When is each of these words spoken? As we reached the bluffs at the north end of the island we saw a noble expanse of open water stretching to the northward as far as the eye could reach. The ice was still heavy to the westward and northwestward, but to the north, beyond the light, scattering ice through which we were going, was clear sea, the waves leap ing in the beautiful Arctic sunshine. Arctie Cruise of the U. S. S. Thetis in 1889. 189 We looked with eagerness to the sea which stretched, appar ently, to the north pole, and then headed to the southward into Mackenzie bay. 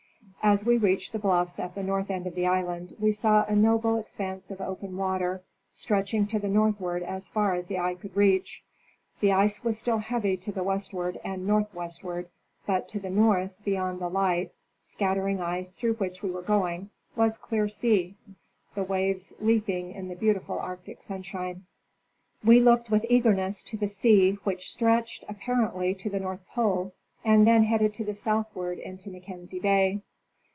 As 0.43 0.65
we 0.65 0.75
reached 0.75 1.11
the 1.11 1.19
bluffs 1.19 1.59
at 1.59 1.75
the 1.75 1.83
north 1.83 2.09
end 2.09 2.25
of 2.25 2.33
the 2.33 2.47
island 2.47 2.95
we 2.99 3.11
saw 3.11 3.45
a 3.45 3.55
noble 3.55 3.97
expanse 3.99 4.49
of 4.49 4.59
open 4.59 4.97
water 4.97 5.43
stretching 5.71 6.25
to 6.27 6.39
the 6.39 6.49
northward 6.49 7.03
as 7.03 7.29
far 7.29 7.53
as 7.53 7.67
the 7.67 7.77
eye 7.77 7.93
could 7.93 8.15
reach. 8.15 8.63
The 9.19 9.33
ice 9.33 9.63
was 9.63 9.77
still 9.77 9.99
heavy 9.99 10.35
to 10.37 10.51
the 10.51 10.63
westward 10.63 11.19
and 11.23 11.45
northwestward, 11.45 12.27
but 12.65 12.87
to 12.89 12.99
the 12.99 13.11
north, 13.11 13.51
beyond 13.63 14.01
the 14.01 14.09
light, 14.09 14.51
scattering 14.81 15.39
ice 15.39 15.69
through 15.71 15.93
which 15.97 16.23
we 16.23 16.31
were 16.31 16.41
going, 16.41 16.89
was 17.15 17.37
clear 17.37 17.67
sea, 17.67 18.17
the 18.73 18.83
waves 18.83 19.33
leap 19.39 19.69
ing 19.69 19.91
in 19.91 20.07
the 20.07 20.15
beautiful 20.15 20.57
Arctic 20.57 21.03
sunshine. 21.03 21.53
Arctie 21.53 21.53
Cruise 21.53 21.57
of 21.57 21.61
the 21.61 21.61
U. 21.61 21.61
S. 21.69 21.87
S. 21.87 21.93
Thetis 21.93 22.01
in 22.01 22.65
1889. 22.65 22.65
189 22.65 22.65
We 22.65 22.65
looked 22.65 22.89
with 22.89 23.11
eagerness 23.11 23.63
to 23.63 23.77
the 23.77 23.87
sea 23.87 24.31
which 24.43 24.71
stretched, 24.71 25.23
appar 25.27 25.71
ently, 25.71 25.95
to 25.99 26.09
the 26.09 26.19
north 26.19 26.43
pole, 26.47 26.95
and 27.23 27.45
then 27.45 27.65
headed 27.65 27.93
to 27.93 28.03
the 28.03 28.15
southward 28.15 28.79
into 28.79 29.11
Mackenzie 29.11 29.59
bay. 29.59 30.01